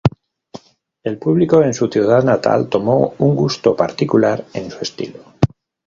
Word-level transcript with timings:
El 1.03 1.19
público 1.19 1.61
en 1.61 1.75
su 1.75 1.87
ciudad 1.87 2.23
natal 2.23 2.69
tomó 2.69 3.13
un 3.19 3.35
gusto 3.35 3.75
particular 3.75 4.43
en 4.55 4.71
su 4.71 4.79
estilo. 4.81 5.19